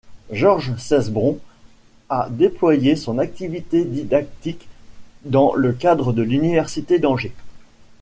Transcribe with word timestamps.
Georges 0.31 0.75
Cesbron 0.77 1.37
a 2.09 2.27
déployé 2.31 2.95
son 2.95 3.19
activité 3.19 3.85
didactique 3.85 4.67
dans 5.25 5.53
le 5.53 5.73
cadre 5.73 6.11
de 6.11 6.23
l'Université 6.23 6.97
d'Angers. 6.97 7.35